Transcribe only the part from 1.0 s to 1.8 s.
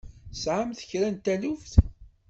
n taluft?